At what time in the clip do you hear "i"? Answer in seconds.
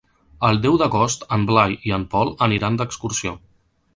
1.89-1.95